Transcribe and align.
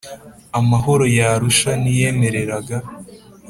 Amahoro 0.59 1.03
y 1.15 1.19
Arusha 1.29 1.71
ntiyemereraga 1.81 2.77